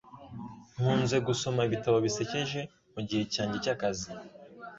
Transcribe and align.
Nkunze 0.79 1.17
gusoma 1.27 1.61
ibitabo 1.67 1.97
bisekeje 2.05 2.59
mugihe 2.93 3.23
cyanjye 3.33 3.55
cyakazi. 3.63 4.09